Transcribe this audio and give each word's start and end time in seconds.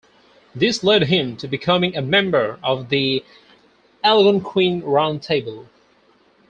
This 0.55 0.83
led 0.83 1.03
him 1.03 1.37
to 1.37 1.47
becoming 1.47 1.95
a 1.95 2.01
member 2.01 2.57
of 2.63 2.89
the 2.89 3.23
Algonquin 4.03 4.81
Round 4.83 5.21
Table. 5.21 5.67